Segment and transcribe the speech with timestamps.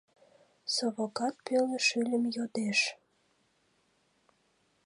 [0.73, 2.79] Совокат пеле шӱльым йодеш.